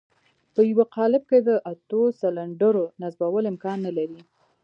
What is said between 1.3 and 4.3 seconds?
د اتو سلنډرو نصبول امکان نه لري.